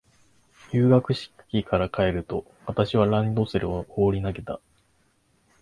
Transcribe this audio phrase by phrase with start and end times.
[0.71, 4.59] 入学式から帰ると、私はランドセルを放り投げた。